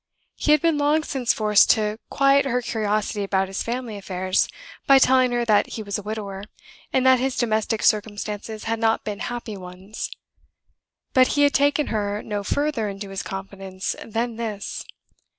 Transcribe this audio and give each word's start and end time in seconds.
He 0.35 0.51
had 0.51 0.63
been 0.63 0.79
long 0.79 1.03
since 1.03 1.31
forced 1.31 1.69
to 1.77 1.99
quiet 2.09 2.43
her 2.45 2.63
curiosity 2.63 3.23
about 3.23 3.47
his 3.49 3.61
family 3.61 3.97
affairs 3.97 4.47
by 4.87 4.97
telling 4.97 5.31
her 5.31 5.45
that 5.45 5.67
he 5.73 5.83
was 5.83 5.99
a 5.99 6.01
widower, 6.01 6.43
and 6.91 7.05
that 7.05 7.19
his 7.19 7.37
domestic 7.37 7.83
circumstances 7.83 8.63
had 8.63 8.79
not 8.79 9.03
been 9.03 9.19
happy 9.19 9.55
ones; 9.55 10.09
but 11.13 11.27
he 11.37 11.43
had 11.43 11.53
taken 11.53 11.87
her 11.93 12.23
no 12.23 12.43
further 12.43 12.89
into 12.89 13.11
his 13.11 13.21
confidence 13.21 13.95
than 14.03 14.37
this. 14.37 14.83